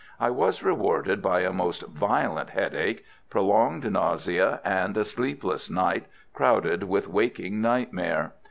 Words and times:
I 0.19 0.31
was 0.31 0.63
rewarded 0.63 1.21
by 1.21 1.41
a 1.41 1.53
most 1.53 1.83
violent 1.83 2.49
headache, 2.49 3.05
prolonged 3.29 3.83
nausea, 3.91 4.59
and 4.65 4.97
a 4.97 5.05
sleepless 5.05 5.69
night 5.69 6.07
crowded 6.33 6.81
with 6.81 7.07
waking 7.07 7.61
nightmare. 7.61 8.33